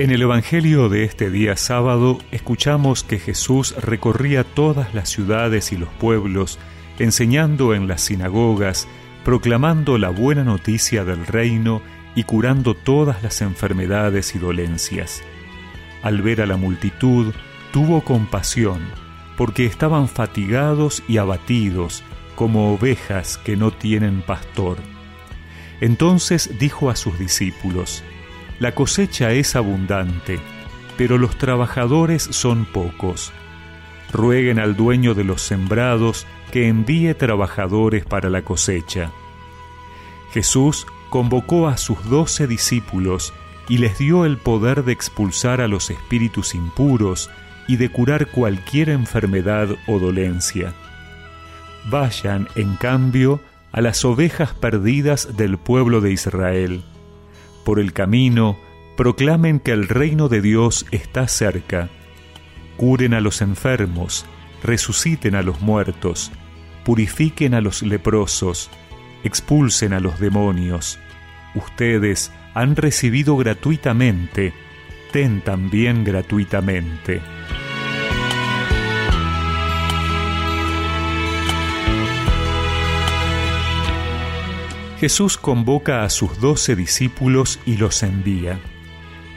En 0.00 0.10
el 0.10 0.22
Evangelio 0.22 0.88
de 0.88 1.04
este 1.04 1.28
día 1.28 1.58
sábado 1.58 2.20
escuchamos 2.30 3.04
que 3.04 3.18
Jesús 3.18 3.74
recorría 3.76 4.44
todas 4.44 4.94
las 4.94 5.10
ciudades 5.10 5.72
y 5.72 5.76
los 5.76 5.90
pueblos, 5.90 6.58
enseñando 6.98 7.74
en 7.74 7.86
las 7.86 8.00
sinagogas, 8.00 8.88
proclamando 9.26 9.98
la 9.98 10.08
buena 10.08 10.42
noticia 10.42 11.04
del 11.04 11.26
reino 11.26 11.82
y 12.14 12.22
curando 12.22 12.72
todas 12.72 13.22
las 13.22 13.42
enfermedades 13.42 14.34
y 14.34 14.38
dolencias. 14.38 15.20
Al 16.02 16.22
ver 16.22 16.40
a 16.40 16.46
la 16.46 16.56
multitud, 16.56 17.34
tuvo 17.70 18.00
compasión, 18.00 18.80
porque 19.36 19.66
estaban 19.66 20.08
fatigados 20.08 21.02
y 21.08 21.18
abatidos, 21.18 22.04
como 22.36 22.72
ovejas 22.72 23.36
que 23.36 23.54
no 23.54 23.70
tienen 23.70 24.22
pastor. 24.22 24.78
Entonces 25.82 26.58
dijo 26.58 26.88
a 26.88 26.96
sus 26.96 27.18
discípulos, 27.18 28.02
la 28.60 28.74
cosecha 28.74 29.32
es 29.32 29.56
abundante, 29.56 30.38
pero 30.98 31.16
los 31.16 31.36
trabajadores 31.38 32.22
son 32.22 32.66
pocos. 32.66 33.32
Rueguen 34.12 34.58
al 34.58 34.76
dueño 34.76 35.14
de 35.14 35.24
los 35.24 35.40
sembrados 35.40 36.26
que 36.52 36.68
envíe 36.68 37.14
trabajadores 37.14 38.04
para 38.04 38.28
la 38.28 38.42
cosecha. 38.42 39.12
Jesús 40.32 40.86
convocó 41.08 41.68
a 41.68 41.78
sus 41.78 42.04
doce 42.10 42.46
discípulos 42.46 43.32
y 43.66 43.78
les 43.78 43.96
dio 43.96 44.26
el 44.26 44.36
poder 44.36 44.84
de 44.84 44.92
expulsar 44.92 45.62
a 45.62 45.68
los 45.68 45.88
espíritus 45.88 46.54
impuros 46.54 47.30
y 47.66 47.76
de 47.76 47.88
curar 47.90 48.26
cualquier 48.26 48.90
enfermedad 48.90 49.68
o 49.86 49.98
dolencia. 49.98 50.74
Vayan, 51.88 52.46
en 52.56 52.76
cambio, 52.76 53.40
a 53.72 53.80
las 53.80 54.04
ovejas 54.04 54.52
perdidas 54.52 55.34
del 55.38 55.56
pueblo 55.56 56.02
de 56.02 56.12
Israel 56.12 56.82
por 57.70 57.78
el 57.78 57.92
camino, 57.92 58.58
proclamen 58.96 59.60
que 59.60 59.70
el 59.70 59.86
reino 59.86 60.28
de 60.28 60.42
Dios 60.42 60.86
está 60.90 61.28
cerca. 61.28 61.88
Curen 62.76 63.14
a 63.14 63.20
los 63.20 63.42
enfermos, 63.42 64.26
resuciten 64.64 65.36
a 65.36 65.42
los 65.42 65.60
muertos, 65.60 66.32
purifiquen 66.84 67.54
a 67.54 67.60
los 67.60 67.84
leprosos, 67.84 68.70
expulsen 69.22 69.92
a 69.92 70.00
los 70.00 70.18
demonios. 70.18 70.98
Ustedes 71.54 72.32
han 72.54 72.74
recibido 72.74 73.36
gratuitamente, 73.36 74.52
ten 75.12 75.40
también 75.40 76.02
gratuitamente. 76.02 77.20
Jesús 85.00 85.38
convoca 85.38 86.04
a 86.04 86.10
sus 86.10 86.42
doce 86.42 86.76
discípulos 86.76 87.58
y 87.64 87.78
los 87.78 88.02
envía, 88.02 88.60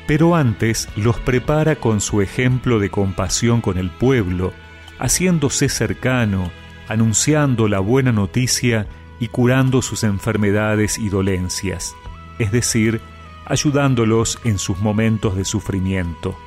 pero 0.05 0.35
antes 0.35 0.89
los 0.97 1.17
prepara 1.19 1.77
con 1.77 2.01
su 2.01 2.21
ejemplo 2.21 2.79
de 2.79 2.89
compasión 2.89 3.61
con 3.61 3.77
el 3.77 3.89
pueblo, 3.89 4.51
haciéndose 4.99 5.69
cercano, 5.69 6.51
anunciando 6.89 7.69
la 7.69 7.79
buena 7.79 8.11
noticia 8.11 8.87
y 9.21 9.29
curando 9.29 9.81
sus 9.81 10.03
enfermedades 10.03 10.97
y 10.97 11.07
dolencias, 11.07 11.95
es 12.39 12.51
decir, 12.51 12.99
ayudándolos 13.45 14.39
en 14.43 14.59
sus 14.59 14.79
momentos 14.79 15.37
de 15.37 15.45
sufrimiento. 15.45 16.37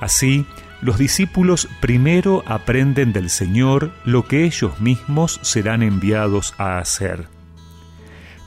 Así, 0.00 0.46
los 0.80 0.98
discípulos 0.98 1.68
primero 1.80 2.42
aprenden 2.44 3.12
del 3.12 3.30
Señor 3.30 3.92
lo 4.04 4.26
que 4.26 4.42
ellos 4.42 4.80
mismos 4.80 5.38
serán 5.44 5.84
enviados 5.84 6.54
a 6.58 6.78
hacer. 6.78 7.35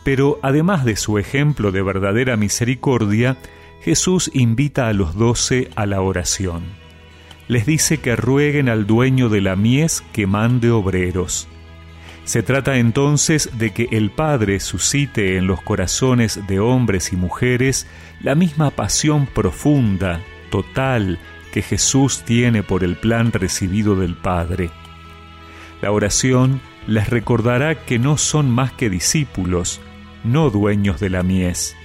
Pero 0.10 0.40
además 0.42 0.86
de 0.86 0.96
su 0.96 1.20
ejemplo 1.20 1.72
de 1.72 1.84
verdadera 1.84 2.36
misericordia, 2.36 3.38
Jesús 3.84 4.32
invita 4.34 4.88
a 4.88 4.94
los 4.94 5.14
doce 5.14 5.70
a 5.76 5.86
la 5.86 6.02
oración. 6.02 6.64
Les 7.48 7.68
dice 7.68 8.00
que 8.00 8.16
rueguen 8.16 8.70
al 8.70 8.88
dueño 8.88 9.30
de 9.30 9.42
la 9.42 9.56
mies 9.56 10.04
que 10.12 10.26
mande 10.26 10.72
obreros. 10.72 11.48
Se 12.24 12.42
trata 12.42 12.78
entonces 12.78 13.52
de 13.60 13.70
que 13.70 13.88
el 13.92 14.10
Padre 14.10 14.60
suscite 14.60 15.38
en 15.38 15.46
los 15.46 15.62
corazones 15.62 16.40
de 16.48 16.60
hombres 16.60 17.14
y 17.14 17.16
mujeres 17.16 17.86
la 18.20 18.34
misma 18.34 18.72
pasión 18.72 19.28
profunda, 19.28 20.22
total, 20.50 21.20
que 21.54 21.62
Jesús 21.62 22.24
tiene 22.26 22.64
por 22.64 22.84
el 22.84 22.96
plan 22.96 23.32
recibido 23.32 23.96
del 23.96 24.16
Padre. 24.16 24.72
La 25.84 25.92
oración 25.92 26.62
les 26.88 27.12
recordará 27.12 27.86
que 27.86 28.00
no 28.00 28.18
son 28.18 28.50
más 28.50 28.72
que 28.72 28.90
discípulos, 28.90 29.80
no 30.24 30.50
dueños 30.50 31.00
de 31.00 31.10
la 31.10 31.24
mies. 31.24 31.76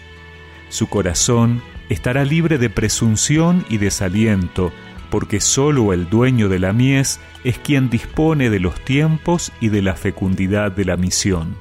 Su 0.68 0.88
corazón 0.88 1.62
estará 1.88 2.24
libre 2.24 2.58
de 2.58 2.70
presunción 2.70 3.64
y 3.68 3.78
desaliento, 3.78 4.72
porque 5.10 5.40
sólo 5.40 5.92
el 5.92 6.08
dueño 6.08 6.48
de 6.48 6.58
la 6.58 6.72
mies 6.72 7.20
es 7.44 7.58
quien 7.58 7.90
dispone 7.90 8.50
de 8.50 8.60
los 8.60 8.74
tiempos 8.84 9.52
y 9.60 9.68
de 9.68 9.82
la 9.82 9.94
fecundidad 9.94 10.72
de 10.72 10.84
la 10.84 10.96
misión. 10.96 11.54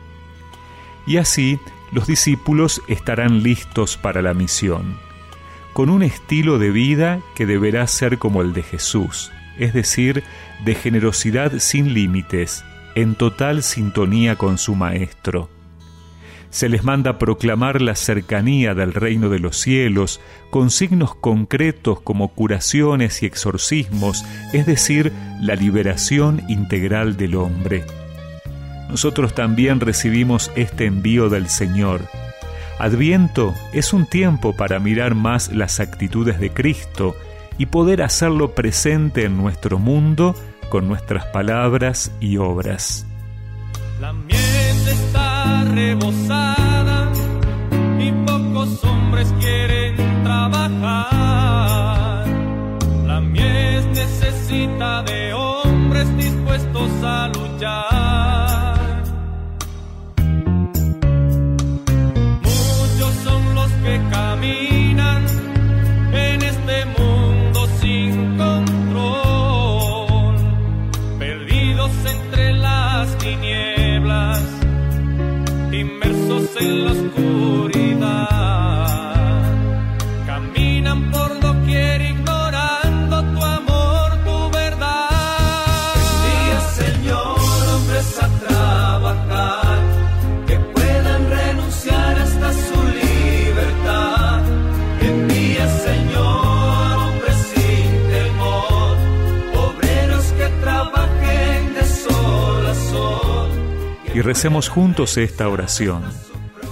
Y 1.06 1.18
así 1.18 1.60
los 1.92 2.08
discípulos 2.08 2.82
estarán 2.88 3.44
listos 3.44 3.98
para 3.98 4.22
la 4.22 4.34
misión, 4.34 4.98
con 5.74 5.90
un 5.90 6.02
estilo 6.02 6.58
de 6.58 6.72
vida 6.72 7.20
que 7.36 7.46
deberá 7.46 7.86
ser 7.88 8.18
como 8.18 8.42
el 8.42 8.54
de 8.54 8.64
Jesús, 8.64 9.32
es 9.60 9.74
decir, 9.74 10.24
de 10.66 10.74
generosidad 10.74 11.60
sin 11.60 11.94
límites, 11.94 12.64
en 12.96 13.16
total 13.16 13.62
sintonía 13.62 14.38
con 14.38 14.58
su 14.58 14.76
Maestro 14.76 15.50
se 16.54 16.70
les 16.70 16.84
manda 16.84 17.18
proclamar 17.18 17.82
la 17.82 17.96
cercanía 17.96 18.76
del 18.76 18.94
reino 18.94 19.30
de 19.30 19.40
los 19.40 19.58
cielos 19.58 20.22
con 20.52 20.70
signos 20.70 21.16
concretos 21.16 22.00
como 22.00 22.28
curaciones 22.28 23.24
y 23.24 23.26
exorcismos, 23.26 24.24
es 24.54 24.68
decir, 24.68 25.12
la 25.42 25.56
liberación 25.56 26.44
integral 26.48 27.18
del 27.18 27.36
hombre. 27.36 27.84
Nosotros 28.88 29.34
también 29.34 29.80
recibimos 29.80 30.52
este 30.56 30.86
envío 30.86 31.28
del 31.28 31.50
Señor. 31.50 32.02
Adviento 32.78 33.56
es 33.74 33.92
un 33.92 34.06
tiempo 34.06 34.56
para 34.56 34.80
mirar 34.80 35.16
más 35.16 35.52
las 35.52 35.80
actitudes 35.80 36.40
de 36.40 36.52
Cristo 36.52 37.16
y 37.58 37.66
poder 37.66 38.04
hacerlo 38.04 38.54
presente 38.54 39.26
en 39.26 39.38
nuestro 39.38 39.80
mundo 39.80 40.36
con 40.70 40.88
nuestras 40.88 41.26
palabras 41.26 42.12
y 42.20 42.38
obras. 42.38 43.08
La 44.00 44.14
miel 44.14 44.73
está 44.88 45.64
rebosada 45.66 47.12
y 48.00 48.12
pocos 48.26 48.84
hombres 48.84 49.32
quieren 49.40 49.96
trabajar. 50.24 52.28
La 53.06 53.22
mies 53.22 53.86
necesita 53.88 55.04
de 55.04 55.34
hombres 55.34 56.18
dispuestos 56.18 56.92
a 57.04 57.28
luchar. 57.30 59.04
Muchos 62.42 63.14
son 63.24 63.56
los 63.56 63.72
que 63.84 64.02
caminan 64.12 65.26
en 66.14 66.44
este 66.44 66.86
mundo 66.98 67.68
sin 67.80 68.38
control, 68.38 70.36
perdidos 71.20 71.92
entre 72.06 72.54
las 72.54 73.18
tinieblas 73.18 73.63
en 76.60 76.86
la 76.86 76.92
oscuridad. 76.92 78.44
Caminan 80.26 81.12
por 81.12 81.40
doquier 81.40 82.02
ignorando 82.02 83.24
tu 83.34 83.44
amor, 83.44 84.12
tu 84.26 84.52
verdad. 84.52 85.96
Día, 86.26 86.60
Señor, 86.82 87.40
hombres 87.76 88.20
a 88.22 88.28
trabajar, 88.46 89.80
que 90.48 90.60
puedan 90.60 91.30
renunciar 91.30 92.20
hasta 92.20 92.54
su 92.54 92.80
libertad. 93.02 94.42
Envía, 95.02 95.68
Señor, 95.68 96.98
hombres 97.08 97.38
sin 97.54 97.90
temor, 98.16 98.98
obreros 99.66 100.26
que 100.38 100.48
trabajen 100.62 101.74
de 101.74 101.86
sol 101.86 102.66
a 102.68 102.76
sol 102.76 103.50
y 104.14 104.22
recemos 104.22 104.70
juntos 104.70 105.18
esta 105.18 105.50
oración. 105.50 106.04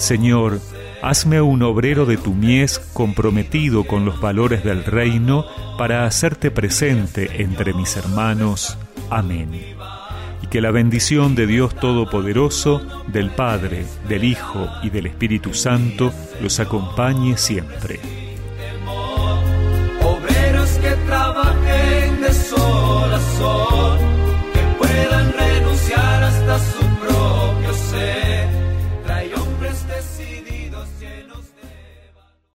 Señor, 0.01 0.59
hazme 1.03 1.41
un 1.41 1.61
obrero 1.61 2.07
de 2.07 2.17
tu 2.17 2.33
mies 2.33 2.79
comprometido 2.79 3.83
con 3.83 4.03
los 4.03 4.19
valores 4.19 4.63
del 4.63 4.83
reino 4.83 5.45
para 5.77 6.05
hacerte 6.05 6.49
presente 6.49 7.43
entre 7.43 7.75
mis 7.75 7.95
hermanos. 7.97 8.79
Amén. 9.11 9.51
Y 10.41 10.47
que 10.47 10.59
la 10.59 10.71
bendición 10.71 11.35
de 11.35 11.45
Dios 11.45 11.75
Todopoderoso, 11.75 12.81
del 13.09 13.29
Padre, 13.29 13.85
del 14.09 14.23
Hijo 14.23 14.67
y 14.81 14.89
del 14.89 15.05
Espíritu 15.05 15.53
Santo 15.53 16.11
los 16.41 16.59
acompañe 16.59 17.37
siempre. 17.37 18.20